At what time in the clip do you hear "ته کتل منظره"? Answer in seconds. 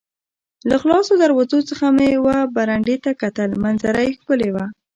3.03-4.01